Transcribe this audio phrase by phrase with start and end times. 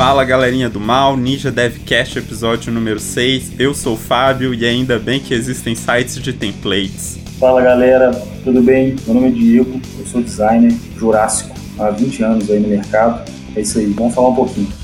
[0.00, 3.60] Fala galerinha do mal, Ninja Devcast episódio número 6.
[3.60, 7.18] Eu sou o Fábio e ainda bem que existem sites de templates.
[7.38, 8.10] Fala galera,
[8.42, 8.96] tudo bem?
[9.04, 13.30] Meu nome é Diego, eu sou designer jurássico há 20 anos aí no mercado.
[13.54, 14.79] É isso aí, vamos falar um pouquinho.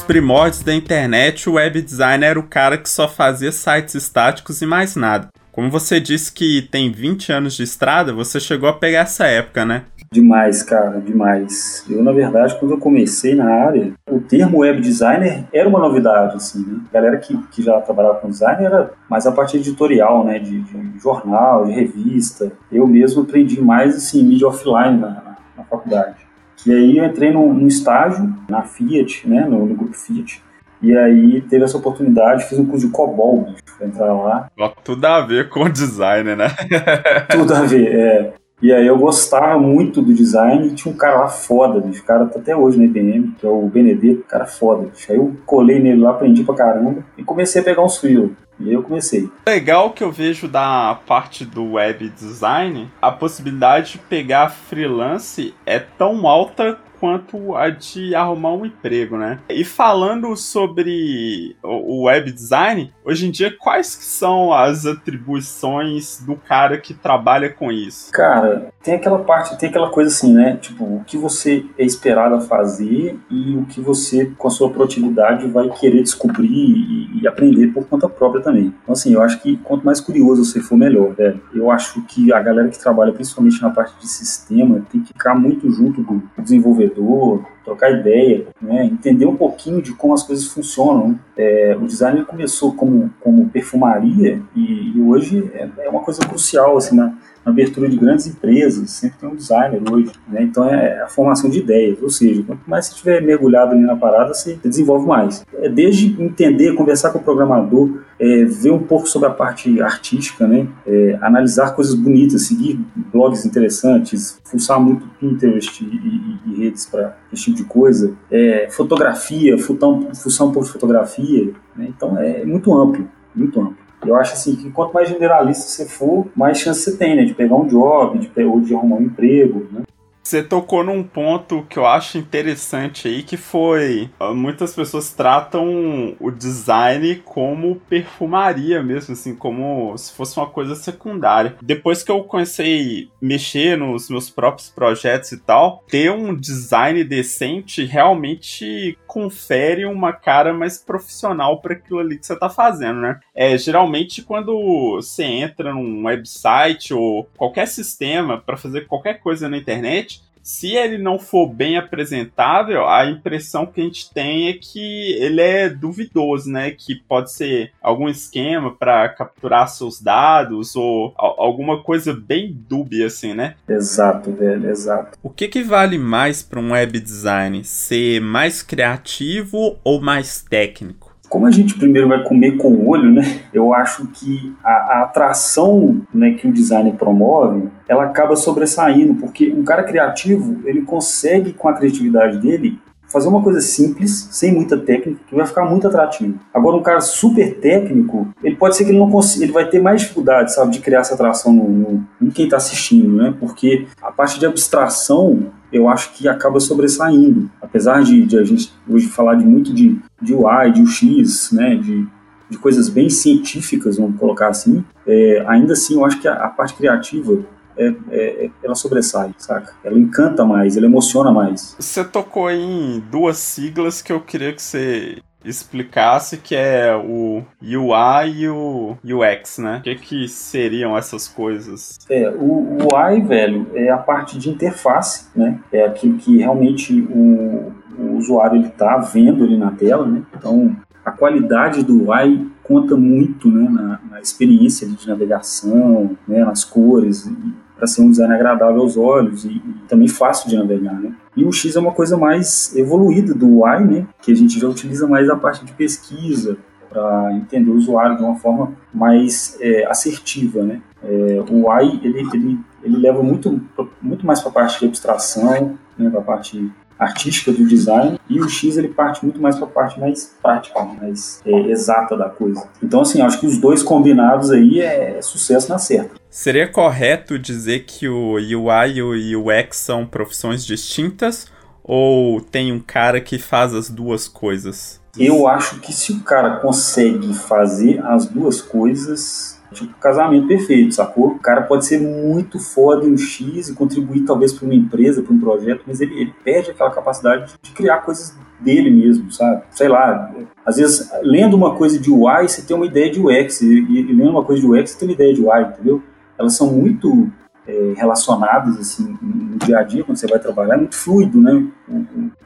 [0.00, 4.66] Primórdios da internet, o web designer era o cara que só fazia sites estáticos e
[4.66, 5.28] mais nada.
[5.50, 9.66] Como você disse que tem 20 anos de estrada, você chegou a pegar essa época,
[9.66, 9.82] né?
[10.10, 11.84] Demais, cara, demais.
[11.90, 16.36] Eu, na verdade, quando eu comecei na área, o termo web designer era uma novidade,
[16.36, 16.80] assim, né?
[16.88, 20.38] A galera que, que já trabalhava com design era mais a parte editorial, né?
[20.38, 22.52] De, de jornal, de revista.
[22.70, 26.21] Eu mesmo aprendi mais, assim, mídia offline na, na faculdade.
[26.66, 30.42] E aí eu entrei num, num estágio na Fiat, né, no, no, grupo Fiat.
[30.80, 34.48] E aí teve essa oportunidade, fiz um curso de COBOL, bicho, pra entrar lá.
[34.82, 36.48] Tudo a ver com o design, né?
[37.30, 38.32] Tudo a ver, é.
[38.62, 42.00] E aí eu gostava muito do design e tinha um cara lá foda, bicho.
[42.00, 45.10] O cara tá até hoje na IBM, que é o Benedetto, cara foda, bicho.
[45.10, 48.30] Aí eu colei nele lá, aprendi pra caramba e comecei a pegar uns frios.
[48.64, 49.28] E eu comecei.
[49.46, 55.78] Legal que eu vejo da parte do web design, a possibilidade de pegar freelance é
[55.78, 59.40] tão alta quanto a de arrumar um emprego, né?
[59.48, 66.78] E falando sobre o web design, hoje em dia quais são as atribuições do cara
[66.78, 68.12] que trabalha com isso?
[68.12, 70.56] Cara, tem aquela parte, tem aquela coisa assim, né?
[70.60, 74.70] Tipo, o que você é esperado a fazer e o que você, com a sua
[74.70, 78.72] produtividade, vai querer descobrir e, e aprender por conta própria também.
[78.80, 81.42] Então, assim, eu acho que quanto mais curioso você for, melhor, velho.
[81.52, 85.34] Eu acho que a galera que trabalha principalmente na parte de sistema tem que ficar
[85.34, 88.84] muito junto do desenvolvedor desenvolvedor, trocar ideia, né?
[88.84, 91.18] entender um pouquinho de como as coisas funcionam.
[91.36, 96.76] É, o design começou como, como perfumaria e, e hoje é, é, uma coisa crucial
[96.76, 97.06] assim, na,
[97.44, 100.12] na, abertura de grandes empresas, sempre tem um designer hoje.
[100.28, 100.42] Né?
[100.42, 103.96] Então é a formação de ideias, ou seja, quanto mais você estiver mergulhado ali na
[103.96, 105.44] parada, você desenvolve mais.
[105.54, 110.46] É, desde entender, conversar com o programador, é, ver um pouco sobre a parte artística,
[110.46, 110.68] né?
[110.86, 112.78] É, analisar coisas bonitas, seguir
[113.12, 118.68] blogs interessantes, fuçar muito Pinterest e, e, e redes para esse tipo de coisa, é,
[118.70, 121.88] fotografia, fuçar um, fuçar um pouco de fotografia, né?
[121.88, 123.76] então é muito amplo, muito amplo.
[124.06, 127.34] Eu acho assim que quanto mais generalista você for, mais chance você tem, né, de
[127.34, 129.82] pegar um job, de, ou de arrumar um emprego, né?
[130.22, 136.30] Você tocou num ponto que eu acho interessante aí, que foi muitas pessoas tratam o
[136.30, 141.56] design como perfumaria mesmo, assim, como se fosse uma coisa secundária.
[141.60, 147.02] Depois que eu comecei a mexer nos meus próprios projetos e tal, ter um design
[147.04, 153.20] decente realmente confere uma cara mais profissional para aquilo ali que você tá fazendo, né?
[153.34, 159.58] É, geralmente quando você entra num website ou qualquer sistema para fazer qualquer coisa na
[159.58, 165.12] internet, se ele não for bem apresentável, a impressão que a gente tem é que
[165.20, 166.72] ele é duvidoso, né?
[166.72, 173.34] Que pode ser algum esquema para capturar seus dados ou alguma coisa bem dúbia, assim,
[173.34, 173.54] né?
[173.68, 175.16] Exato, velho, exato.
[175.22, 177.64] O que, que vale mais para um web design?
[177.64, 181.11] Ser mais criativo ou mais técnico?
[181.32, 183.22] Como a gente primeiro vai comer com o olho, né?
[183.54, 189.50] Eu acho que a, a atração né, que o design promove, ela acaba sobressaindo, porque
[189.50, 192.78] um cara criativo, ele consegue, com a criatividade dele,
[193.12, 196.38] fazer uma coisa simples, sem muita técnica, que vai ficar muito atrativo.
[196.52, 199.80] Agora, um cara super técnico, ele pode ser que ele não consiga, ele vai ter
[199.80, 203.34] mais dificuldade, sabe, de criar essa atração no, no, em quem está assistindo, né?
[203.38, 207.50] Porque a parte de abstração eu acho que acaba sobressaindo.
[207.60, 211.76] Apesar de, de, a gente hoje falar de muito de, de UI, de UX, né,
[211.76, 212.06] de,
[212.48, 216.48] de coisas bem científicas, vamos colocar assim, é, ainda assim eu acho que a, a
[216.48, 217.38] parte criativa
[217.76, 219.74] é, é, ela sobressai, saca?
[219.84, 221.76] Ela encanta mais, ela emociona mais.
[221.78, 228.30] Você tocou em duas siglas que eu queria que você explicasse que é o UI
[228.36, 229.78] e o UX, né?
[229.78, 231.98] O que, que seriam essas coisas?
[232.08, 235.58] É, o, UI, velho, é a parte de interface, né?
[235.72, 240.22] É aquilo que realmente o, o usuário ele tá vendo ali na tela, né?
[240.36, 247.30] Então, a qualidade do UI conta muito né, na experiência de navegação, né, nas cores,
[247.76, 251.12] para ser um design agradável aos olhos e, e, também fácil de navegar, né?
[251.36, 254.06] E o X é uma coisa mais evoluída do UI, né?
[254.20, 256.56] Que a gente já utiliza mais a parte de pesquisa
[256.88, 260.80] para entender o usuário de uma forma mais é, assertiva, né?
[261.02, 263.60] É, o UI ele, ele, ele leva muito,
[264.00, 266.08] muito mais para a parte de abstração, né?
[266.08, 266.70] Para a parte
[267.02, 270.82] artística do design e o X ele parte muito mais para a parte mais prática,
[270.82, 272.68] mais é, exata da coisa.
[272.82, 276.20] Então assim, acho que os dois combinados aí é, sucesso na certa.
[276.30, 281.46] Seria correto dizer que o UI e o UX são profissões distintas
[281.84, 285.00] ou tem um cara que faz as duas coisas?
[285.18, 291.28] Eu acho que se o cara consegue fazer as duas coisas, tipo casamento perfeito, sacou?
[291.28, 295.22] O cara pode ser muito foda em um X e contribuir talvez para uma empresa,
[295.22, 299.62] para um projeto, mas ele, ele perde aquela capacidade de criar coisas dele mesmo, sabe?
[299.70, 300.32] Sei lá,
[300.64, 304.12] às vezes lendo uma coisa de UI você tem uma ideia de UX e, e
[304.12, 306.02] lendo uma coisa de UX você tem uma ideia de UI, entendeu?
[306.38, 307.30] Elas são muito
[307.66, 311.66] é, relacionadas assim no dia a dia quando você vai trabalhar, é muito fluido, né?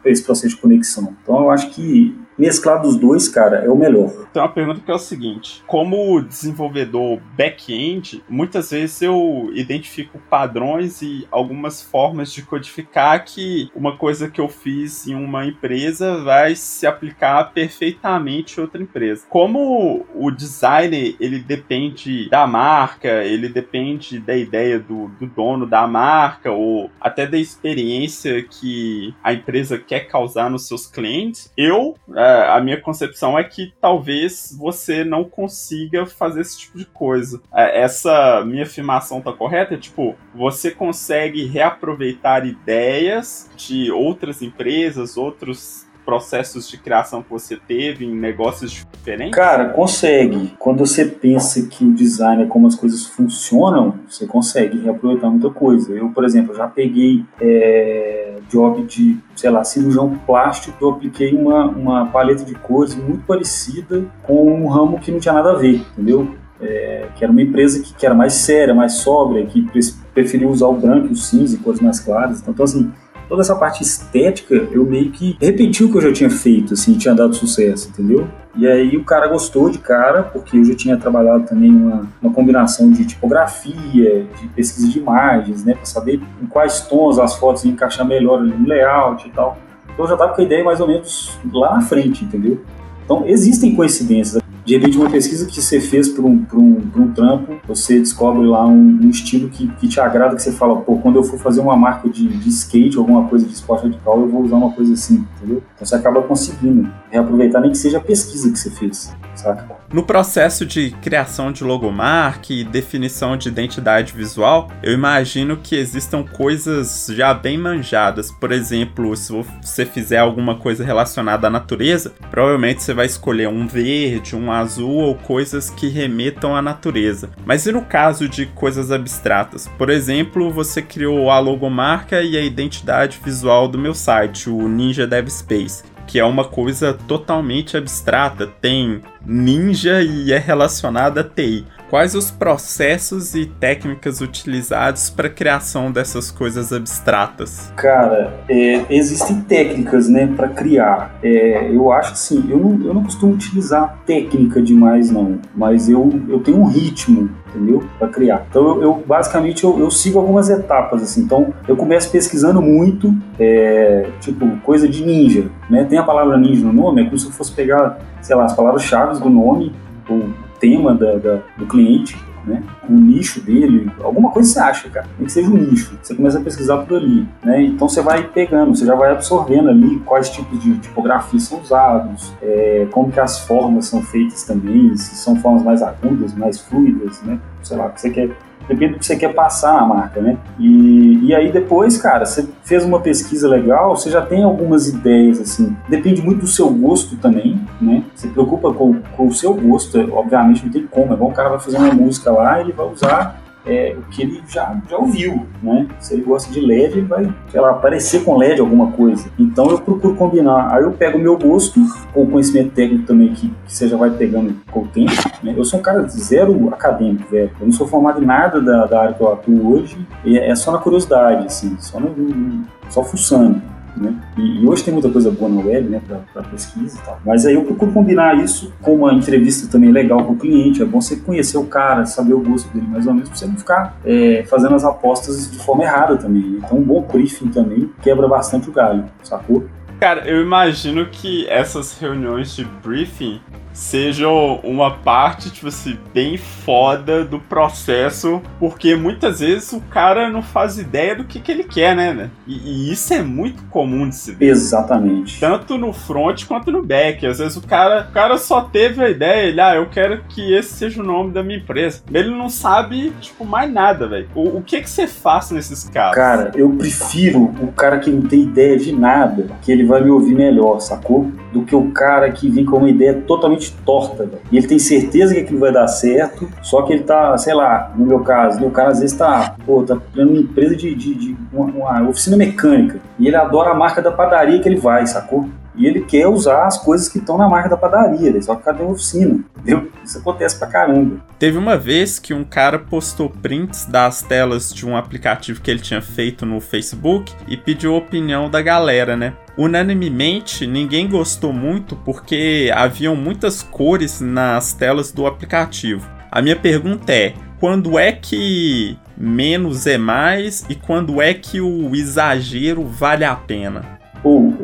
[0.05, 1.15] Esse processo de conexão.
[1.23, 4.11] Então eu acho que mesclar dos dois, cara, é o melhor.
[4.33, 11.03] Tem uma pergunta que é o seguinte: como desenvolvedor back-end, muitas vezes eu identifico padrões
[11.03, 16.55] e algumas formas de codificar que uma coisa que eu fiz em uma empresa vai
[16.55, 19.27] se aplicar perfeitamente em outra empresa.
[19.29, 25.87] Como o design ele depende da marca, ele depende da ideia do, do dono da
[25.87, 31.95] marca ou até da experiência que a empresa quer causar nos seus clientes, eu
[32.27, 37.41] a minha concepção é que talvez você não consiga fazer esse tipo de coisa.
[37.55, 39.77] É, essa minha afirmação tá correta?
[39.77, 48.07] Tipo, você consegue reaproveitar ideias de outras empresas, outros processos de criação que você teve
[48.07, 49.35] em negócios diferentes?
[49.35, 50.55] Cara, consegue.
[50.57, 55.51] Quando você pensa que o design é como as coisas funcionam, você consegue reaproveitar muita
[55.51, 55.93] coisa.
[55.93, 61.67] Eu, por exemplo, já peguei é, job de, sei lá, cirurgião plástico, eu apliquei uma,
[61.67, 65.85] uma paleta de cores muito parecida com um ramo que não tinha nada a ver,
[65.93, 66.35] entendeu?
[66.61, 69.67] É, que era uma empresa que, que, era mais séria, mais sóbria, que
[70.15, 72.43] preferiu usar o branco o cinza e cores mais claras.
[72.47, 72.91] Então assim,
[73.29, 76.97] toda essa parte estética, eu meio que repeti o que eu já tinha feito, assim,
[76.97, 78.29] tinha dado sucesso, entendeu?
[78.57, 82.33] E aí o cara gostou de cara, porque eu já tinha trabalhado também uma, uma
[82.33, 87.65] combinação de tipografia, de pesquisa de imagens, né, para saber em quais tons as fotos
[87.65, 89.59] iam encaixar melhor no layout e tal.
[89.93, 92.61] Então eu já tava com a ideia mais ou menos lá na frente, entendeu?
[93.05, 97.55] Então existem coincidências de repente uma pesquisa que você fez para um, um, um trampo,
[97.69, 101.17] você descobre lá um, um, estilo que, que te agrada, que você fala, pô, quando
[101.17, 104.43] eu for fazer uma marca de, de skate, alguma coisa de esporte radical, eu vou
[104.43, 105.63] usar uma coisa assim, entendeu?
[105.77, 109.15] Então você acaba conseguindo reaproveitar nem que seja a pesquisa que você fez,
[109.47, 109.77] saca?
[109.93, 116.25] No processo de criação de logomarca e definição de identidade visual, eu imagino que existam
[116.25, 118.31] coisas já bem manjadas.
[118.31, 119.33] Por exemplo, se
[119.63, 124.97] você fizer alguma coisa relacionada à natureza, provavelmente você vai escolher um verde, um azul
[124.97, 127.31] ou coisas que remetam à natureza.
[127.45, 129.69] Mas e no caso de coisas abstratas?
[129.79, 135.07] Por exemplo, você criou a logomarca e a identidade visual do meu site, o Ninja
[135.07, 141.67] Dev Space que é uma coisa totalmente abstrata, tem ninja e é relacionada a TI.
[141.89, 147.73] Quais os processos e técnicas utilizados para a criação dessas coisas abstratas?
[147.77, 151.17] Cara, é, existem técnicas, né, para criar.
[151.23, 156.11] É, eu acho assim, eu não, eu não costumo utilizar técnica demais, não, mas eu,
[156.29, 157.83] eu tenho um ritmo entendeu?
[157.99, 158.45] Para criar.
[158.51, 161.23] Então eu, eu basicamente eu, eu, sigo algumas etapas assim.
[161.23, 165.85] Então eu começo pesquisando muito, é, tipo coisa de ninja, né?
[165.85, 168.55] Tem a palavra ninja no nome, é como se eu fosse pegar, sei lá, as
[168.55, 169.73] palavras-chave do nome,
[170.11, 172.63] o tema da, da, do cliente né?
[172.89, 175.07] O nicho dele, alguma coisa você acha, cara.
[175.19, 175.99] Nem que seja um nicho.
[176.01, 177.63] Você começa a pesquisar por ali, né?
[177.63, 182.33] Então você vai pegando, você já vai absorvendo ali quais tipos de tipografia são usados,
[182.41, 187.21] é, como que as formas são feitas também, se são formas mais agudas, mais fluidas,
[187.23, 187.39] né?
[187.63, 188.31] Sei lá, você quer
[188.69, 190.37] depende do que você quer passar na marca, né?
[190.59, 195.41] E, e aí depois, cara, você fez uma pesquisa legal, você já tem algumas ideias,
[195.41, 195.77] assim.
[195.89, 198.03] Depende muito do seu gosto também, né?
[198.15, 201.13] Você preocupa com, com o seu gosto, obviamente não tem como.
[201.13, 204.23] É bom o cara vai fazer uma música lá, ele vai usar é, o que
[204.23, 205.87] ele já, já ouviu, né?
[205.99, 209.29] Se ele gosta de LED, ele vai, sei lá, aparecer com LED alguma coisa.
[209.39, 210.73] Então eu procuro combinar.
[210.73, 211.81] Aí eu pego o meu gosto,
[212.15, 215.13] ou o conhecimento técnico também, que, que você já vai pegando com o tempo.
[215.43, 215.55] Né?
[215.57, 217.51] Eu sou um cara zero acadêmico, velho.
[217.61, 220.73] Eu não sou formado em nada da, da área que eu atuo hoje, é só
[220.73, 223.61] na curiosidade, assim, só, no, só fuçando.
[223.97, 224.15] Né?
[224.37, 227.19] E, e, hoje tem muita coisa boa na web, né, para pesquisa e tal.
[227.25, 230.83] Mas aí eu procuro combinar isso com uma entrevista também legal com o cliente.
[230.83, 233.47] É bom você conhecer o cara, saber o gosto dele mais ou menos, para você
[233.47, 236.43] não ficar é, fazendo as apostas de forma errada também.
[236.43, 236.61] Né?
[236.65, 239.65] Então, um bom briefing também quebra bastante o galho, sacou?
[239.99, 243.41] Cara, eu imagino que essas reuniões de briefing
[243.77, 250.43] sejam uma parte, tipo assim, bem foda do processo, porque muitas vezes o cara não
[250.43, 252.31] faz ideia do que, que ele quer, né?
[252.47, 254.47] E, e isso é muito comum de se ver.
[254.47, 255.39] Exatamente.
[255.39, 257.27] Tanto no front quanto no back.
[257.27, 260.55] Às vezes o cara, o cara só teve a ideia, ele, ah, eu quero que
[260.55, 262.03] esse seja o nome da minha empresa.
[262.11, 264.29] Ele não sabe, tipo, mais nada, velho.
[264.35, 266.17] O, o que que você faz nesses casos?
[266.17, 270.11] Cara, eu prefiro o cara que não tem ideia de nada, que ele vai me
[270.11, 271.31] ouvir melhor, sacou?
[271.53, 274.29] Do que o cara que vem com uma ideia totalmente torta.
[274.51, 277.93] E ele tem certeza que aquilo vai dar certo, só que ele tá, sei lá,
[277.97, 281.15] no meu caso, o cara às vezes tá, pô, tá criando uma empresa de, de,
[281.15, 283.01] de uma, uma oficina mecânica.
[283.19, 285.49] E ele adora a marca da padaria que ele vai, sacou?
[285.77, 288.75] E ele quer usar as coisas que estão na marca da padaria, ele só quer
[288.75, 289.91] ter uma oficina, entendeu?
[290.03, 291.21] Isso acontece pra caramba.
[291.39, 295.81] Teve uma vez que um cara postou prints das telas de um aplicativo que ele
[295.81, 299.35] tinha feito no Facebook e pediu a opinião da galera, né?
[299.57, 306.09] Unanimemente, ninguém gostou muito porque haviam muitas cores nas telas do aplicativo.
[306.31, 311.95] A minha pergunta é: quando é que menos é mais e quando é que o
[311.95, 313.96] exagero vale a pena?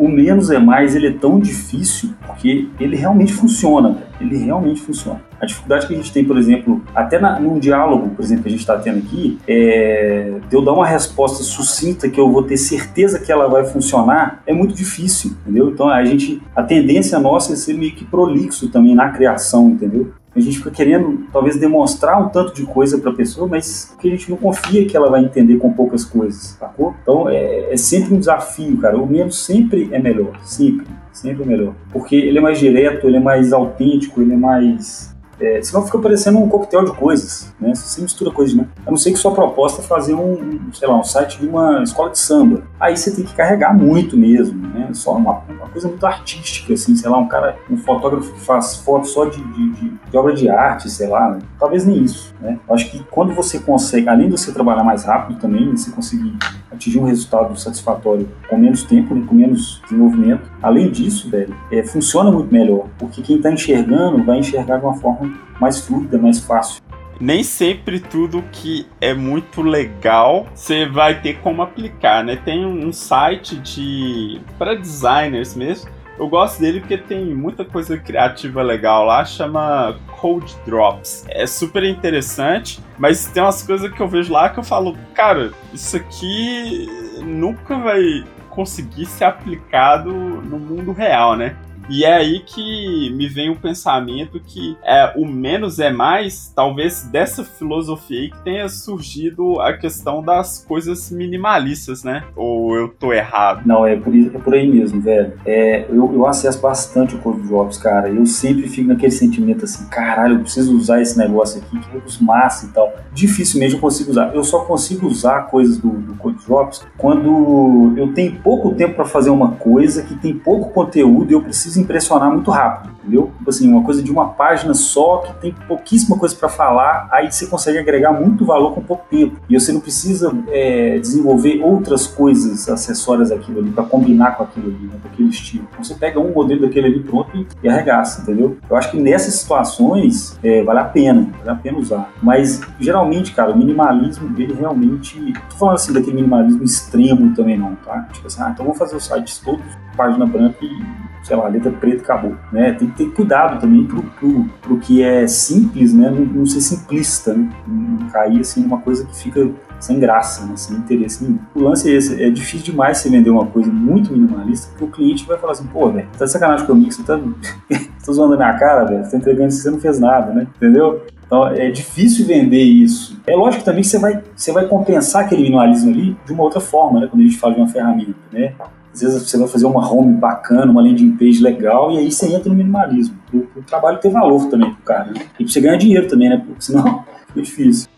[0.02, 5.20] O menos é mais, ele é tão difícil porque ele realmente funciona, ele realmente funciona.
[5.40, 8.48] A dificuldade que a gente tem, por exemplo, até na, num diálogo, por exemplo, que
[8.48, 12.42] a gente está tendo aqui, é, de eu dar uma resposta sucinta que eu vou
[12.42, 15.70] ter certeza que ela vai funcionar, é muito difícil, entendeu?
[15.70, 20.12] Então a gente, a tendência nossa é ser meio que prolixo também na criação, entendeu?
[20.34, 24.08] A gente fica querendo, talvez, demonstrar um tanto de coisa para a pessoa, mas que
[24.08, 26.94] a gente não confia que ela vai entender com poucas coisas, sacou?
[27.02, 28.98] Então é, é sempre um desafio, cara.
[28.98, 31.74] O menos sempre é melhor, sempre, sempre é melhor.
[31.92, 35.98] Porque ele é mais direto, ele é mais autêntico, ele é mais é, senão fica
[35.98, 37.74] parecendo um coquetel de coisas, né?
[37.74, 38.66] Você mistura coisas, né?
[38.86, 41.82] A não ser que sua proposta é fazer um, sei lá, um site de uma
[41.82, 42.62] escola de samba.
[42.78, 44.90] Aí você tem que carregar muito mesmo, né?
[44.92, 48.76] Só uma, uma coisa muito artística, assim, sei lá, um cara, um fotógrafo que faz
[48.76, 51.38] foto só de, de, de, obra de arte, sei lá, né?
[51.58, 52.58] Talvez nem isso, né?
[52.68, 56.36] Eu acho que quando você consegue, além de você trabalhar mais rápido também, você conseguir
[56.70, 59.24] atingir um resultado satisfatório com menos tempo, né?
[59.26, 64.38] com menos desenvolvimento, além disso, velho, é, funciona muito melhor, porque quem está enxergando vai
[64.38, 65.21] enxergar de uma forma
[65.60, 66.82] mais fluida, mais fácil.
[67.20, 72.36] Nem sempre tudo que é muito legal você vai ter como aplicar, né?
[72.36, 75.88] Tem um site de para designers mesmo.
[76.18, 81.24] Eu gosto dele porque tem muita coisa criativa legal lá, chama Code Drops.
[81.28, 85.52] É super interessante, mas tem umas coisas que eu vejo lá que eu falo, cara,
[85.72, 86.86] isso aqui
[87.24, 91.56] nunca vai conseguir ser aplicado no mundo real, né?
[91.88, 97.04] E é aí que me vem o pensamento que é, o menos é mais, talvez
[97.04, 102.24] dessa filosofia aí que tenha surgido a questão das coisas minimalistas, né?
[102.36, 103.62] Ou eu tô errado?
[103.66, 105.32] Não, é por, é por aí mesmo, velho.
[105.44, 108.08] É, eu, eu acesso bastante o Code Drops, cara.
[108.08, 112.24] Eu sempre fico naquele sentimento assim, caralho, eu preciso usar esse negócio aqui, que é
[112.24, 112.92] massa e tal.
[113.12, 114.34] Dificilmente eu consigo usar.
[114.34, 119.04] Eu só consigo usar coisas do, do Code Drops quando eu tenho pouco tempo para
[119.04, 123.32] fazer uma coisa, que tem pouco conteúdo e eu preciso precisa impressionar muito rápido, entendeu?
[123.38, 127.32] Tipo assim, uma coisa de uma página só que tem pouquíssima coisa para falar, aí
[127.32, 129.36] você consegue agregar muito valor com pouco tempo.
[129.48, 134.66] E você não precisa é, desenvolver outras coisas acessórias daquilo ali para combinar com aquilo
[134.66, 135.66] ali, né, com aquele estilo.
[135.72, 138.56] Então, você pega um modelo daquele ali pronto e, arregaça, entendeu?
[138.68, 142.12] Eu acho que nessas situações é, vale a pena, vale a pena usar.
[142.22, 145.18] Mas geralmente, cara, o minimalismo ele realmente,
[145.50, 148.08] tô falando assim daquele minimalismo extremo também não, tá?
[148.12, 149.62] Tipo assim, ah, então vou fazer os sites todos
[149.96, 152.72] página branca e sei lá, letra preta acabou, né?
[152.72, 156.10] Tem que ter cuidado também pro, pro, pro que é simples, né?
[156.10, 157.48] Não, não ser simplista, né?
[157.66, 159.48] Não cair, assim, numa coisa que fica
[159.82, 160.56] sem graça, né?
[160.56, 161.38] sem interesse nenhum.
[161.54, 164.88] O lance é esse, é difícil demais você vender uma coisa muito minimalista, porque o
[164.88, 167.18] cliente vai falar assim, pô, velho, tá de sacanagem comigo, você tá,
[167.68, 170.46] tá zoando a minha cara, velho, você tá entregando isso, você não fez nada, né?
[170.56, 171.04] Entendeu?
[171.26, 173.20] Então é difícil vender isso.
[173.26, 176.60] É lógico também que você vai, você vai compensar aquele minimalismo ali de uma outra
[176.60, 177.08] forma, né?
[177.10, 178.52] Quando a gente fala de uma ferramenta, né?
[178.92, 182.26] Às vezes você vai fazer uma home bacana, uma landing page legal, e aí você
[182.26, 183.16] entra no minimalismo.
[183.32, 185.26] O, o trabalho tem valor também pro cara, né?
[185.38, 186.36] E pra você ganhar dinheiro também, né?
[186.36, 187.88] Porque senão fica difícil.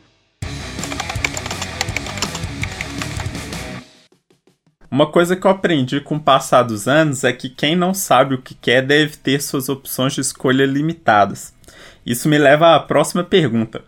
[4.89, 8.37] Uma coisa que eu aprendi com o passar dos anos é que quem não sabe
[8.37, 11.53] o que quer deve ter suas opções de escolha limitadas.
[12.07, 13.83] Isso me leva à próxima pergunta.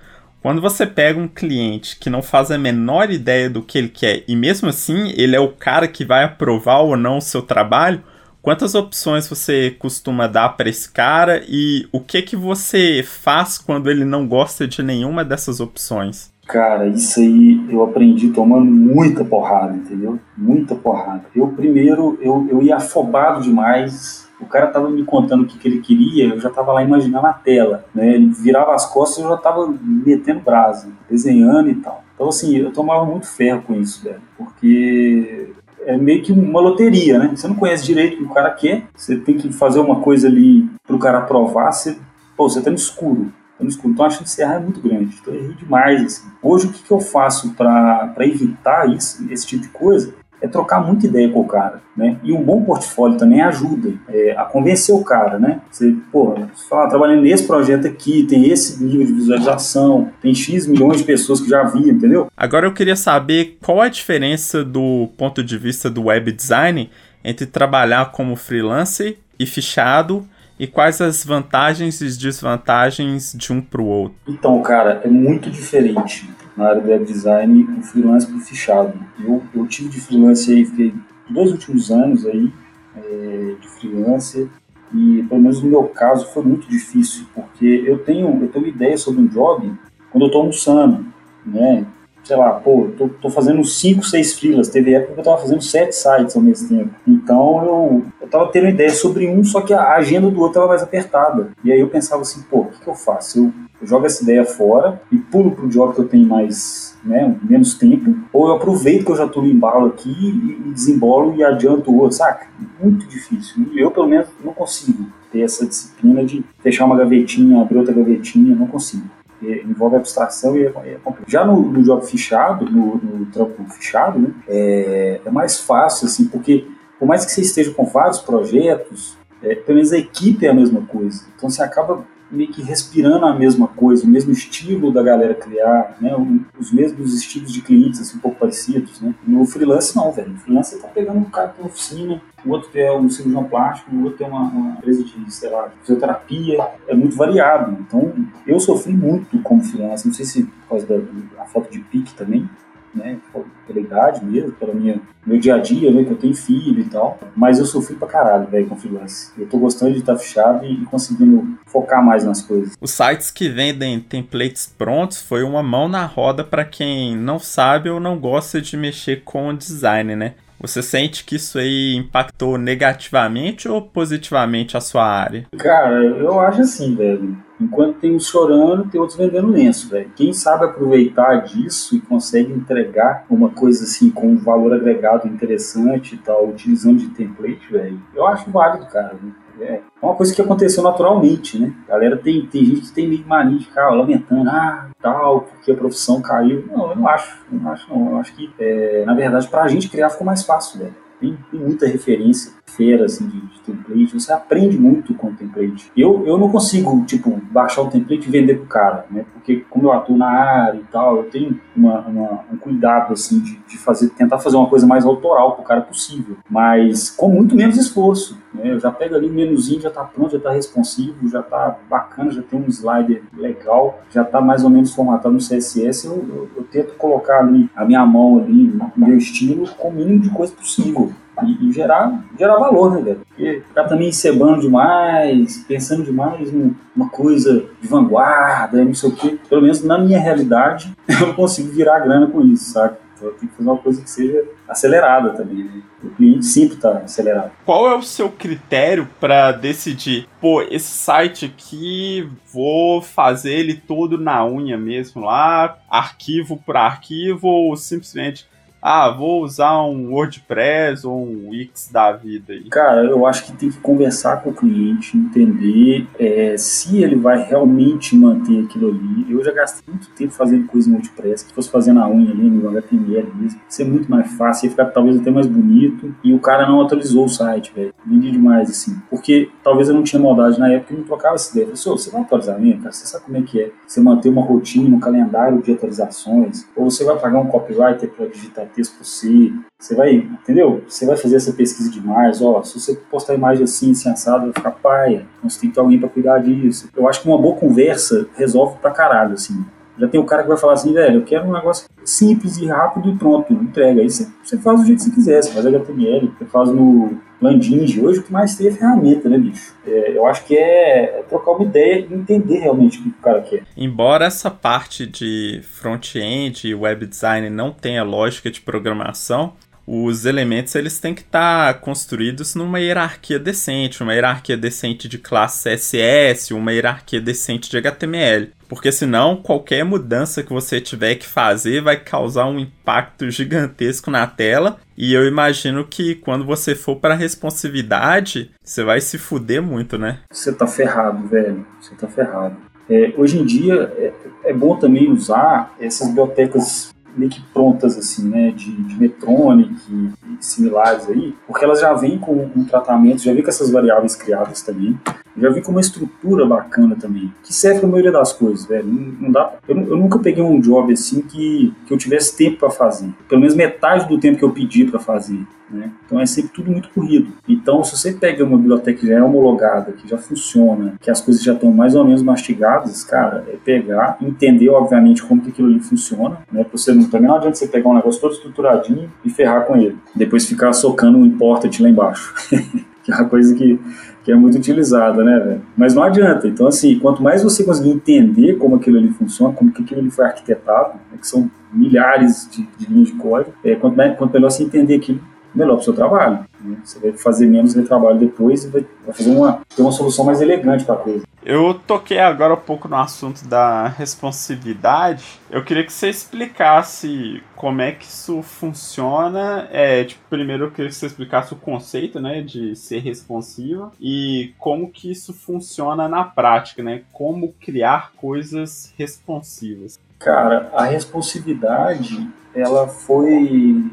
[0.47, 4.23] Quando você pega um cliente que não faz a menor ideia do que ele quer
[4.29, 8.01] e mesmo assim ele é o cara que vai aprovar ou não o seu trabalho,
[8.41, 13.91] quantas opções você costuma dar para esse cara e o que que você faz quando
[13.91, 16.31] ele não gosta de nenhuma dessas opções?
[16.47, 20.17] Cara, isso aí eu aprendi tomando muita porrada, entendeu?
[20.39, 21.25] Muita porrada.
[21.35, 24.26] Eu primeiro, eu, eu ia afobado demais.
[24.41, 27.27] O cara tava me contando o que, que ele queria, eu já tava lá imaginando
[27.27, 28.15] a tela, né?
[28.15, 32.05] Ele virava as costas e eu já tava metendo brasa, desenhando e tal.
[32.15, 37.19] Então, assim, eu tomava muito ferro com isso, velho, porque é meio que uma loteria,
[37.19, 37.33] né?
[37.35, 40.29] Você não conhece direito o que o cara quer, você tem que fazer uma coisa
[40.29, 41.99] ali pro cara aprovar, você,
[42.37, 43.89] pô, você tá no escuro eu não escuto.
[43.89, 45.17] Então a chance de errar é muito grande.
[45.21, 46.03] Então eu errei demais.
[46.03, 46.29] Assim.
[46.43, 50.15] Hoje o que, que eu faço para evitar isso, esse tipo de coisa?
[50.41, 52.19] É trocar muita ideia com o cara, né?
[52.23, 55.61] E um bom portfólio também ajuda é, a convencer o cara, né?
[55.71, 60.67] Você, pô, você fala, trabalhando nesse projeto aqui, tem esse nível de visualização, tem X
[60.67, 62.27] milhões de pessoas que já viram, entendeu?
[62.37, 66.91] Agora eu queria saber qual a diferença do ponto de vista do web design
[67.25, 70.27] entre trabalhar como freelancer e fichado
[70.59, 74.17] e quais as vantagens e desvantagens de um para o outro?
[74.27, 78.99] Então, cara, é muito diferente na área do web design o freelance o fichado.
[79.23, 80.95] Eu, eu tive de freelance aí, fiquei
[81.29, 82.53] dois últimos anos aí
[82.97, 84.49] é, de freelancer
[84.95, 88.97] e pelo menos no meu caso foi muito difícil porque eu tenho eu tenho ideia
[88.97, 89.73] sobre um job
[90.11, 91.05] quando eu estou almoçando,
[91.45, 91.87] né?
[92.27, 94.69] sei lá, pô, tô, tô fazendo 5, 6 filas.
[94.69, 96.91] Teve época que eu tava fazendo 7 sites ao mesmo tempo.
[97.07, 100.67] Então eu, eu tava tendo ideia sobre um, só que a agenda do outro tava
[100.67, 101.53] mais apertada.
[101.63, 103.39] E aí eu pensava assim, pô, o que, que eu faço?
[103.39, 107.37] Eu, eu jogo essa ideia fora e pulo pro job que eu tenho mais, né,
[107.43, 111.45] menos tempo, ou eu aproveito que eu já tô no embalo aqui e, desembolo e
[111.45, 112.47] adianto o outro, saca?
[112.81, 113.67] Muito difícil.
[113.75, 118.55] Eu, pelo menos, não consigo ter essa disciplina de fechar uma gavetinha, abrir outra gavetinha,
[118.55, 119.05] não consigo
[119.43, 121.31] envolve abstração e é, é complexo.
[121.31, 126.27] Já no, no jogo fichado, no, no trampo fichado, né, é, é, mais fácil, assim,
[126.27, 126.67] porque
[126.99, 130.55] por mais que você esteja com vários projetos, é, pelo menos a equipe é a
[130.55, 131.27] mesma coisa.
[131.37, 135.97] Então você acaba meio que respirando a mesma coisa, o mesmo estilo da galera criar,
[136.01, 136.13] né?
[136.59, 139.01] os mesmos estilos de clientes assim, um pouco parecidos.
[139.01, 139.15] Né?
[139.27, 140.31] No freelance não, velho.
[140.31, 143.95] No freelance você tá pegando um cara que oficina, o outro tem um cirurgião plástico,
[143.95, 147.77] o outro tem uma, uma empresa de, sei lá, fisioterapia, é muito variado.
[147.81, 148.13] Então
[148.47, 152.15] eu sofri muito como freelance, não sei se por causa da, da falta de pique
[152.15, 152.49] também,
[152.97, 153.19] né?
[153.67, 156.05] Pela idade mesmo, pela minha meu dia a dia, né?
[156.05, 157.19] Que eu tenho filho e tal.
[157.35, 159.33] Mas eu sofri pra caralho, velho, com freelance.
[159.37, 162.75] Eu tô gostando de estar fechado e, conseguindo focar mais nas coisas.
[162.81, 167.91] Os sites que vendem templates prontos foi uma mão na roda para quem não sabe
[167.91, 170.35] ou não gosta de mexer com design, né?
[170.61, 175.47] Você sente que isso aí impactou negativamente ou positivamente a sua área?
[175.59, 177.37] Cara, eu acho assim, velho.
[177.61, 180.11] Enquanto tem uns chorando, tem outros vendendo lenço, velho.
[180.15, 186.15] Quem sabe aproveitar disso e consegue entregar uma coisa assim com um valor agregado interessante
[186.15, 189.17] e tal, utilizando de template, velho, eu acho válido, cara.
[189.61, 191.73] É uma coisa que aconteceu naturalmente, né?
[191.89, 195.77] Galera tem, tem gente que tem meio mania de ficar lamentando, ah, tal, porque a
[195.77, 196.67] profissão caiu.
[196.67, 198.11] Não, eu não acho, eu não acho não.
[198.13, 201.06] Eu acho que, é, na verdade, pra gente criar ficou mais fácil, velho.
[201.21, 205.91] Tem, muita referência feira assim, de, de, template, você aprende muito com o template.
[205.97, 209.25] Eu, eu não consigo, tipo, baixar o template e vender pro cara, né?
[209.33, 213.41] Porque como eu atuo na área e tal, eu tenho uma, uma, um cuidado, assim,
[213.41, 216.37] de, de fazer, tentar fazer uma coisa mais autoral pro cara possível.
[216.51, 218.73] Mas com muito menos esforço, né?
[218.73, 222.31] Eu já pego ali o menuzinho, já tá pronto, já tá responsivo, já tá bacana,
[222.31, 226.51] já tem um slider legal, já tá mais ou menos formatado no CSS, eu, eu,
[226.57, 230.53] eu tento colocar ali a minha mão ali, meu estilo, com o mínimo de coisa
[230.53, 231.06] possível
[231.43, 233.21] e, e, gerar, gerar valor, né, velho?
[233.29, 239.39] Porque ficar também cebando demais, pensando demais numa coisa de vanguarda, não sei o quê.
[239.49, 242.97] Pelo menos na minha realidade, eu não consigo virar grana com isso, sabe?
[243.17, 245.83] Então tenho que fazer uma coisa que seja acelerada também, né?
[246.03, 247.51] O cliente sempre está acelerado.
[247.65, 254.19] Qual é o seu critério para decidir, pô, esse site aqui, vou fazer ele todo
[254.19, 258.47] na unha mesmo lá, arquivo por arquivo, ou simplesmente
[258.89, 262.69] ah, vou usar um WordPress ou um Wix da vida aí?
[262.69, 267.43] Cara, eu acho que tem que conversar com o cliente, entender é, se ele vai
[267.43, 269.27] realmente manter aquilo ali.
[269.29, 272.49] Eu já gastei muito tempo fazendo coisa em WordPress, se fosse fazendo a unha ali
[272.49, 276.15] no HTML mesmo, ser muito mais fácil, ia ficar talvez até mais bonito.
[276.23, 277.93] E o cara não atualizou o site, velho.
[278.07, 278.97] Vendi demais, assim.
[279.11, 281.73] Porque talvez eu não tinha maldade na época e não trocava essa ideia.
[281.73, 282.93] Eu falei, você vai atualizar mesmo, cara?
[282.93, 283.73] Você sabe como é que é?
[283.85, 286.69] Você manter uma rotina, um calendário de atualizações?
[286.77, 289.55] Ou você vai pagar um copywriter para digitar texto si.
[289.79, 290.83] Você vai, entendeu?
[290.87, 294.53] Você vai fazer essa pesquisa demais, ó, se você postar imagem assim, assim, assado, vai
[294.53, 295.27] ficar paia.
[295.39, 296.89] Então você tem que ter alguém para cuidar disso.
[296.97, 299.65] Eu acho que uma boa conversa resolve pra caralho, assim.
[299.99, 302.67] Já tem o cara que vai falar assim, velho, eu quero um negócio simples e
[302.67, 304.01] rápido e pronto, entrega.
[304.01, 308.01] Aí você, faz do jeito que você quiser, você faz HTML, você faz no Landing.
[308.01, 309.75] Hoje o que mais tem é ferramenta, né, bicho?
[309.87, 313.23] É, eu acho que é, é, trocar uma ideia e entender realmente o que o
[313.23, 313.63] cara quer.
[313.77, 319.55] Embora essa parte de front-end e web design não tenha lógica de programação,
[319.87, 325.19] os elementos eles têm que estar tá construídos numa hierarquia decente, uma hierarquia decente de
[325.19, 328.51] classe CSS, uma hierarquia decente de HTML.
[328.69, 334.27] Porque senão qualquer mudança que você tiver que fazer vai causar um impacto gigantesco na
[334.27, 334.79] tela.
[334.97, 340.19] E eu imagino que quando você for para responsividade, você vai se fuder muito, né?
[340.33, 341.65] Você tá ferrado, velho.
[341.81, 342.57] Você tá ferrado.
[342.89, 344.13] É, hoje em dia é,
[344.45, 350.11] é, bom também usar essas bibliotecas meio que prontas, assim, né, de, de Metronic e,
[350.41, 354.63] similares aí, porque elas já vêm com um tratamento, já vêm com essas variáveis criadas
[354.63, 354.99] também,
[355.37, 358.87] já vem com uma estrutura bacana também, que serve para a maioria das coisas, velho.
[358.87, 362.59] Não, não dá, eu, eu, nunca peguei um job assim que, que eu tivesse tempo
[362.59, 365.41] para fazer, pelo menos metade do tempo que eu pedi para fazer.
[365.69, 365.91] Né?
[366.05, 367.33] Então é sempre tudo muito corrido.
[367.49, 371.21] Então, se você pega uma biblioteca que já é homologada, que já funciona, que as
[371.21, 375.69] coisas já estão mais ou menos mastigadas, cara, é pegar, entender, obviamente, como que aquilo
[375.69, 376.63] ali funciona, né?
[376.63, 379.77] Pra você não, também não adianta você pegar um negócio todo estruturadinho e ferrar com
[379.77, 379.97] ele.
[380.15, 382.33] Depois ficar socando um important lá embaixo.
[383.03, 383.79] que é uma coisa que,
[384.27, 385.63] que é muito utilizada, né, velho?
[385.77, 386.49] Mas não adianta.
[386.49, 390.11] Então, assim, quanto mais você conseguir entender como aquilo ali funciona, como que aquilo ali
[390.11, 394.33] foi arquitetado, né, que são milhares de, de linhas de código, é, quanto, mais, quanto
[394.33, 395.21] melhor você entender aquilo,
[395.55, 396.41] melhor para o seu trabalho.
[396.61, 396.77] Né?
[396.83, 400.41] Você vai fazer menos retrabalho depois e vai, vai fazer uma, ter uma solução mais
[400.41, 401.25] elegante para a coisa.
[401.47, 405.41] Eu toquei agora um pouco no assunto da responsividade.
[405.49, 409.69] Eu queria que você explicasse como é que isso funciona.
[409.71, 414.55] É, tipo, primeiro eu queria que você explicasse o conceito, né, de ser responsiva e
[414.59, 417.05] como que isso funciona na prática, né?
[417.13, 420.01] Como criar coisas responsivas.
[420.19, 423.85] Cara, a responsividade, ela foi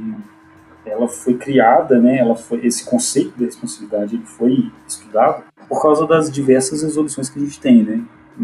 [0.86, 6.06] ela foi criada, né, ela foi, esse conceito de responsabilidade ele foi estudado por causa
[6.06, 8.02] das diversas resoluções que a gente tem, né?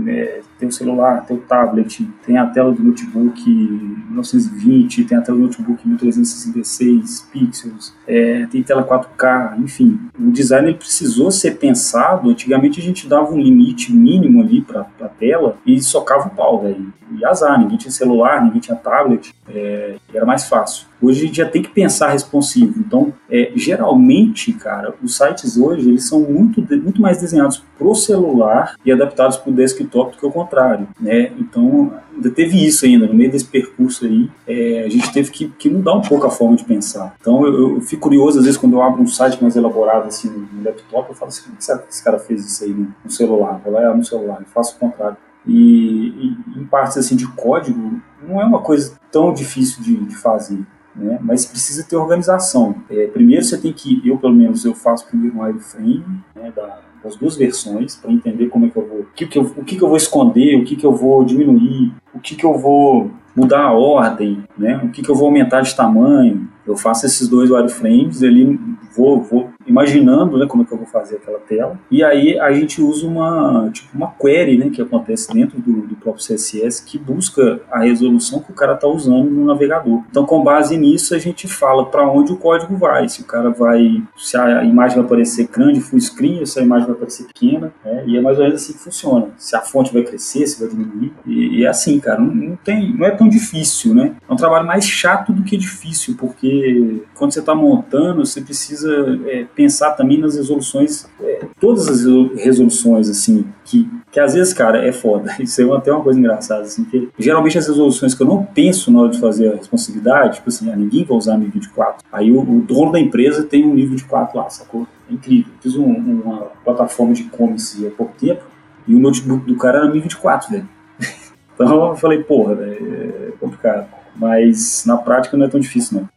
[0.08, 5.22] É, tem o celular, tem o tablet, tem a tela do notebook 1920, tem a
[5.22, 10.00] tela do notebook 1366 pixels, é, tem tela 4K, enfim.
[10.20, 12.30] O design precisou ser pensado.
[12.30, 16.62] Antigamente a gente dava um limite mínimo ali para a tela e socava o pau,
[16.62, 16.94] velho.
[17.18, 20.89] E azar, ninguém tinha celular, ninguém tinha tablet, é, era mais fácil.
[21.02, 22.80] Hoje a gente já tem que pensar responsivo.
[22.80, 27.96] Então, é, geralmente, cara, os sites hoje eles são muito, muito mais desenhados para o
[27.96, 31.32] celular e adaptados para o desktop do que o contrário, né?
[31.40, 34.30] Então, ainda teve isso ainda no meio desse percurso aí.
[34.46, 37.16] É, a gente teve que, que, mudar um pouco a forma de pensar.
[37.20, 40.30] Então, eu, eu, fico curioso às vezes quando eu abro um site mais elaborado assim
[40.30, 43.62] no, laptop, eu falo assim, que será que esse cara fez isso aí no, celular?
[43.64, 45.18] Vai lá no celular, eu faço o contrário.
[45.48, 50.16] E, e, em partes assim de código, não é uma coisa tão difícil de, de
[50.16, 50.60] fazer
[50.96, 51.20] né?
[51.22, 52.76] mas precisa ter organização.
[52.90, 56.04] É, primeiro você tem que, eu pelo menos, eu faço primeiro um wireframe
[56.36, 59.38] né, da, das duas versões para entender como é que eu vou, o que, que
[59.38, 62.36] eu, o que, que eu vou esconder, o que, que eu vou diminuir, o que,
[62.36, 64.82] que eu vou mudar a ordem, né?
[64.84, 66.48] o que, que eu vou aumentar de tamanho.
[66.68, 68.60] Eu faço esses dois wireframes, ali
[68.96, 71.80] vou, vou imaginando né, como é que eu vou fazer aquela tela.
[71.90, 75.96] E aí a gente usa uma, tipo, uma query né, que acontece dentro do, do
[75.96, 80.04] próprio CSS que busca a resolução que o cara está usando no navegador.
[80.10, 83.08] Então, com base nisso, a gente fala para onde o código vai.
[83.08, 86.88] Se o cara vai, se a imagem vai aparecer grande, full screen, se a imagem
[86.88, 87.72] vai aparecer pequena.
[87.84, 89.28] Né, e é mais ou menos assim que funciona.
[89.38, 91.14] Se a fonte vai crescer, se vai diminuir.
[91.26, 94.16] E, e é assim, cara, não, não, tem, não é tão difícil, né?
[94.28, 99.20] É um trabalho mais chato do que difícil, porque quando você está montando, você precisa
[99.28, 102.06] é, pensar também nas resoluções, é, todas as
[102.42, 105.36] resoluções, assim, que, que às vezes, cara, é foda.
[105.38, 108.90] Isso é até uma coisa engraçada, assim, que geralmente as resoluções que eu não penso
[108.90, 112.06] na hora de fazer a responsabilidade, tipo assim, ah, ninguém vai usar nível de 4.
[112.10, 114.88] Aí o, o, dono da empresa tem um nível de 4 lá, sacou?
[115.10, 115.52] É incrível.
[115.60, 118.44] fiz um, uma plataforma de e-commerce há pouco tempo
[118.88, 120.70] e o notebook do cara era nível de 4, velho.
[121.54, 123.90] então eu falei, porra, é complicado.
[124.16, 126.10] Mas na prática não é tão difícil, não.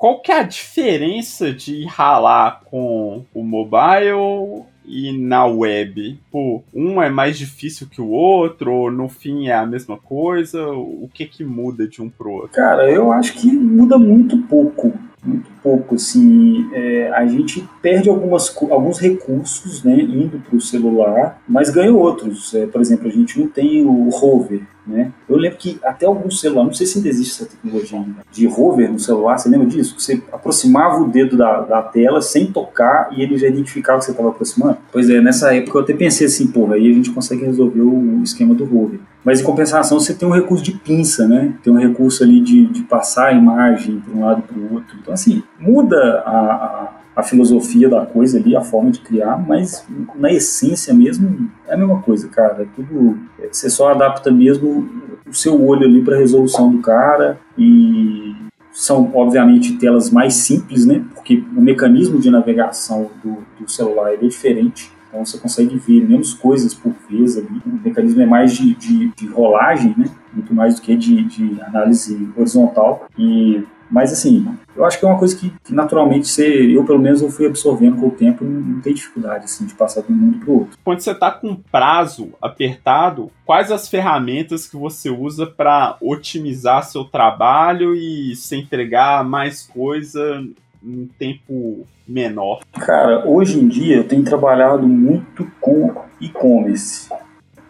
[0.00, 6.18] Qual que é a diferença de ralar com o mobile e na web?
[6.32, 10.66] Pô, um é mais difícil que o outro, ou no fim é a mesma coisa?
[10.70, 12.52] O que que muda de um pro outro?
[12.52, 14.90] Cara, eu acho que muda muito pouco.
[15.22, 21.42] Muito pouco, assim, é, a gente perde algumas, alguns recursos, né, indo para o celular,
[21.46, 22.54] mas ganha outros.
[22.54, 25.12] É, por exemplo, a gente não tem o rover, né?
[25.28, 28.46] Eu lembro que até alguns celulares, não sei se ainda existe essa tecnologia ainda, de
[28.46, 29.94] rover no celular, você lembra disso?
[29.98, 34.10] Você aproximava o dedo da, da tela sem tocar e ele já identificava que você
[34.10, 34.78] estava aproximando?
[34.92, 38.22] Pois é, nessa época eu até pensei assim, porra, aí a gente consegue resolver o
[38.22, 39.00] esquema do rover.
[39.24, 41.54] Mas em compensação você tem um recurso de pinça, né?
[41.62, 44.96] Tem um recurso ali de, de passar a imagem para um lado para o outro.
[45.00, 49.86] Então assim, muda a, a a filosofia da coisa ali, a forma de criar, mas
[50.14, 52.62] na essência mesmo é a mesma coisa, cara.
[52.62, 53.18] É tudo.
[53.50, 54.88] Você só adapta mesmo
[55.26, 58.34] o seu olho ali para a resolução do cara e
[58.72, 61.04] são obviamente telas mais simples, né?
[61.14, 64.90] Porque o mecanismo de navegação do, do celular é diferente.
[65.08, 67.60] Então você consegue ver menos coisas por vez ali.
[67.66, 70.06] O mecanismo é mais de, de, de rolagem, né?
[70.32, 73.06] Muito mais do que de, de análise horizontal.
[73.18, 76.98] E mas assim, eu acho que é uma coisa que, que naturalmente você, eu pelo
[76.98, 80.12] menos eu fui absorvendo com o tempo, não, não tem dificuldade assim de passar de
[80.12, 80.78] um mundo para o outro.
[80.84, 87.04] Quando você está com prazo apertado, quais as ferramentas que você usa para otimizar seu
[87.04, 90.44] trabalho e se entregar mais coisa
[90.82, 92.60] em tempo menor?
[92.72, 97.10] Cara, hoje em dia eu tenho trabalhado muito com e-commerce.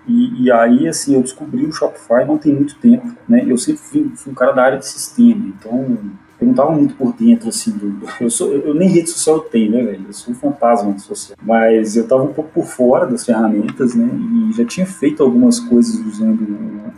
[0.07, 3.45] E, e, aí, assim, eu descobri o Shopify não tem muito tempo, né?
[3.47, 5.99] Eu sempre fui, fui um cara da área de sistema, então
[6.41, 8.01] eu não estava muito por dentro, assim, do...
[8.21, 10.07] Eu, sou, eu, nem rede social eu tenho, né, velho?
[10.07, 11.37] Eu sou um fantasma social.
[11.43, 14.09] Mas eu estava um pouco por fora das ferramentas, né?
[14.49, 16.41] E já tinha feito algumas coisas usando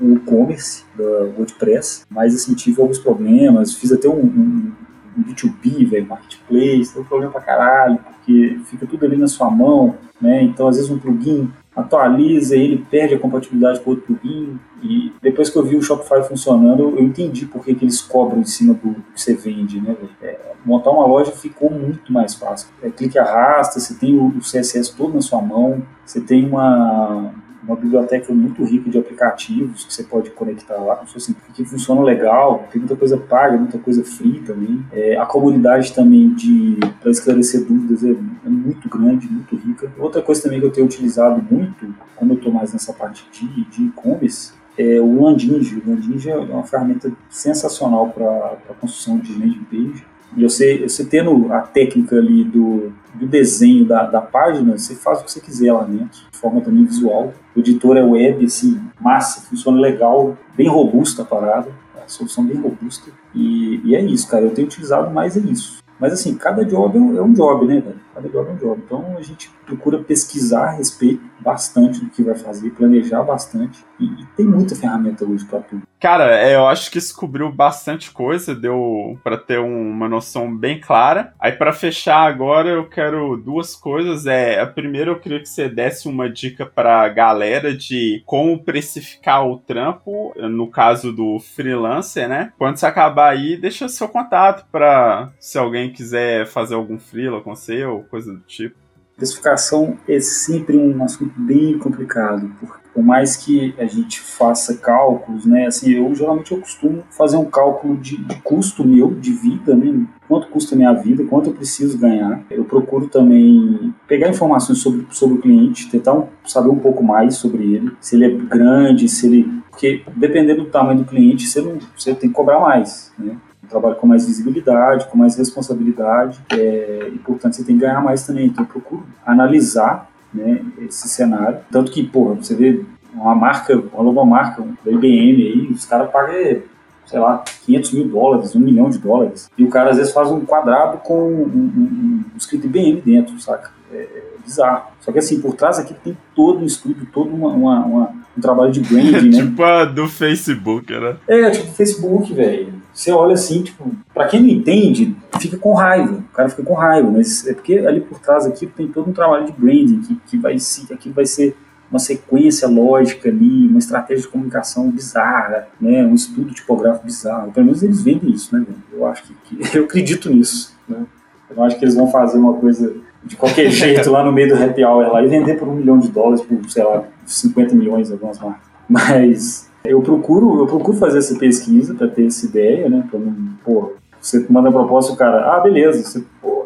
[0.00, 1.04] o e-commerce da
[1.36, 3.74] WordPress, mas, assim, tive alguns problemas.
[3.74, 4.72] Fiz até um, um
[5.18, 10.42] B2B, velho, marketplace, deu problema pra caralho, porque fica tudo ali na sua mão, né?
[10.42, 14.58] Então, às vezes, um plugin atualiza, ele perde a compatibilidade com outro plugin.
[14.82, 18.40] E depois que eu vi o Shopify funcionando, eu entendi por que, que eles cobram
[18.40, 19.96] em cima do que você vende, né?
[20.20, 22.68] É, montar uma loja ficou muito mais fácil.
[22.82, 27.76] É, clique arrasta, você tem o CSS todo na sua mão, você tem uma, uma
[27.76, 32.80] biblioteca muito rica de aplicativos que você pode conectar lá, assim, que funciona legal, tem
[32.80, 34.84] muita coisa paga, muita coisa free também.
[34.92, 39.92] É, a comunidade também de para esclarecer dúvidas é, é, muito grande, muito rica.
[39.98, 43.84] Outra coisa também que eu tenho utilizado muito, como eu estou mais nessa parte de
[43.84, 45.82] e-commerce, é o Landinge.
[45.84, 50.04] O Landinge é uma ferramenta sensacional para a construção de landing page.
[50.36, 55.20] E você, você tendo a técnica ali do, do desenho da, da página, você faz
[55.20, 57.32] o que você quiser lá dentro, de forma também visual.
[57.54, 61.70] O editor é web, assim, massa, funciona legal, bem robusta a parada,
[62.02, 63.10] a solução bem robusta.
[63.34, 65.82] E, e é isso, cara, eu tenho utilizado mais é isso.
[65.98, 68.00] Mas assim, cada job é um, é um job, né, velho?
[68.12, 68.82] Cada job é um job.
[68.84, 73.84] Então a gente procura pesquisar a respeito bastante do que vai fazer, planejar bastante.
[73.98, 75.82] E, e tem muita ferramenta hoje para tudo.
[76.02, 80.52] Cara, é, eu acho que isso cobriu bastante coisa, deu para ter um, uma noção
[80.52, 81.32] bem clara.
[81.38, 84.26] Aí para fechar agora, eu quero duas coisas.
[84.26, 89.46] É, a primeira eu queria que você desse uma dica para galera de como precificar
[89.46, 92.52] o trampo, no caso do freelancer, né?
[92.58, 97.54] Quando você acabar aí, deixa seu contato para se alguém quiser fazer algum freela com
[97.54, 98.81] você ou coisa do tipo.
[99.16, 105.46] Precificação é sempre um assunto bem complicado, porque por mais que a gente faça cálculos,
[105.46, 109.74] né, assim, eu geralmente eu costumo fazer um cálculo de, de custo meu, de vida,
[109.74, 112.42] né, quanto custa minha vida, quanto eu preciso ganhar.
[112.50, 117.74] Eu procuro também pegar informações sobre, sobre o cliente, tentar saber um pouco mais sobre
[117.74, 119.62] ele, se ele é grande, se ele...
[119.70, 123.36] Porque dependendo do tamanho do cliente, você, não, você tem que cobrar mais, né?
[123.72, 128.24] Trabalho com mais visibilidade, com mais responsabilidade, é, e portanto você tem que ganhar mais
[128.26, 128.46] também.
[128.46, 131.60] Então eu procuro analisar né, esse cenário.
[131.70, 136.10] Tanto que, porra, você vê uma marca, uma nova marca da IBM aí, os caras
[136.10, 136.62] pagam,
[137.06, 139.50] sei lá, 500 mil dólares, um milhão de dólares.
[139.56, 143.38] E o cara às vezes faz um quadrado com um, um, um escrito IBM dentro,
[143.40, 143.70] saca?
[143.92, 144.92] É, é bizarro.
[145.00, 148.40] Só que assim, por trás aqui tem todo um estudo, todo uma, uma, uma, um
[148.40, 149.42] trabalho de branding, né?
[149.44, 151.16] tipo a do Facebook, né?
[151.28, 156.18] É, tipo Facebook, velho você olha assim, tipo, pra quem não entende, fica com raiva.
[156.18, 159.12] O cara fica com raiva, mas é porque ali por trás aqui tem todo um
[159.12, 161.56] trabalho de branding que, que vai se aquilo vai ser
[161.90, 167.52] uma sequência lógica ali, uma estratégia de comunicação bizarra, né, um estudo tipográfico bizarro.
[167.52, 168.64] Pelo menos eles vendem isso, né?
[168.90, 171.04] Eu acho que, que eu acredito nisso, né?
[171.50, 174.48] Eu não acho que eles vão fazer uma coisa de qualquer jeito lá no meio
[174.48, 177.74] do happy hour lá e vender por um milhão de dólares por, sei lá, 50
[177.74, 178.66] milhões algumas marcas.
[178.88, 183.06] Mas eu procuro, eu procuro fazer essa pesquisa para ter essa ideia, né?
[183.10, 186.61] Pra não, pô, você manda proposta o cara, ah, beleza, você, pô,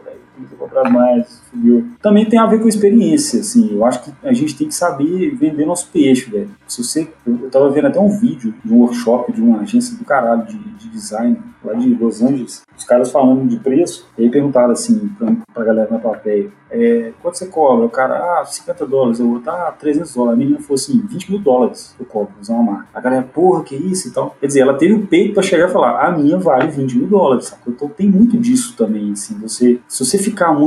[0.76, 1.86] comprado mais, subiu.
[2.02, 3.72] Também tem a ver com experiência, assim.
[3.72, 6.50] Eu acho que a gente tem que saber vender nosso peixe, velho.
[6.66, 7.08] Se você.
[7.26, 10.58] Eu tava vendo até um vídeo de um workshop de uma agência do caralho de,
[10.58, 15.08] de design lá de Los Angeles, os caras falando de preço, e aí perguntaram assim
[15.18, 17.86] pra, pra galera na plateia, é, quanto você cobra?
[17.86, 20.34] O cara, ah, 50 dólares, eu vou dar ah, 300 dólares.
[20.34, 22.88] A menina falou assim, 20 mil dólares eu cobro, usar uma marca.
[22.92, 24.36] A galera, porra, que isso e tal.
[24.40, 27.06] Quer dizer, ela teve o peito pra chegar e falar, a minha vale 20 mil
[27.06, 27.72] dólares, sacou?
[27.72, 30.65] Então tem muito disso também, assim, você, se você ficar muito,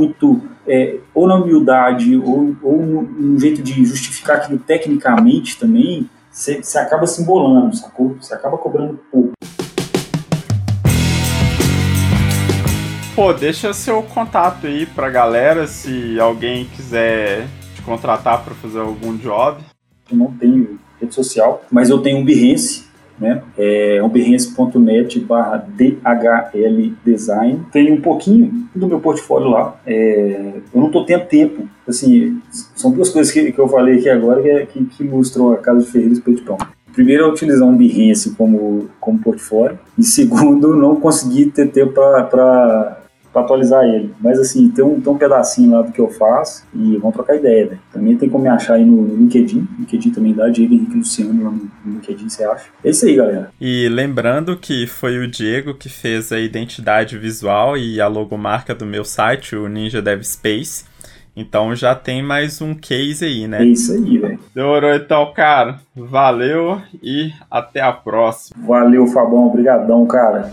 [0.66, 6.62] é, ou na humildade, ou, ou no, no jeito de justificar aquilo tecnicamente também, você,
[6.62, 8.16] você acaba se embolando, sacou?
[8.20, 9.32] Você acaba cobrando pouco.
[13.14, 19.16] Pô, deixa seu contato aí pra galera se alguém quiser te contratar para fazer algum
[19.16, 19.62] job.
[20.10, 22.89] Eu não tenho rede social, mas eu tenho um Behance,
[23.20, 23.42] né?
[23.56, 27.60] É behance.net barra DHL Design.
[27.70, 29.78] Tem um pouquinho do meu portfólio lá.
[29.86, 31.68] É, eu não estou tendo tempo.
[31.86, 32.40] Assim,
[32.74, 35.58] são duas coisas que, que eu falei aqui agora que, é, que, que ilustram a
[35.58, 36.58] Casa de Ferreiros Peito Pão.
[36.92, 39.78] Primeiro é utilizar um Behance como, como portfólio.
[39.96, 42.99] E segundo, não conseguir ter tempo para
[43.32, 44.12] para atualizar ele.
[44.20, 47.36] Mas assim, tem um, tem um pedacinho lá do que eu faço e vamos trocar
[47.36, 47.80] ideia, velho.
[47.92, 49.66] Também tem como me achar aí no, no LinkedIn.
[49.78, 52.66] LinkedIn também dá, Diego Henrique Luciano lá no, no LinkedIn, você acha?
[52.84, 53.50] É isso aí, galera.
[53.60, 58.86] E lembrando que foi o Diego que fez a identidade visual e a logomarca do
[58.86, 60.90] meu site, o Ninja Dev Space.
[61.36, 63.62] Então já tem mais um case aí, né?
[63.62, 64.38] É isso aí, velho.
[64.54, 65.78] Demorou então, cara.
[65.94, 68.66] Valeu e até a próxima.
[68.66, 69.46] Valeu, Fabão.
[69.46, 70.50] Obrigadão, cara.